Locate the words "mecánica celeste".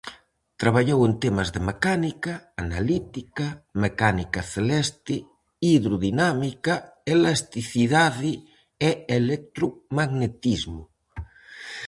3.83-5.15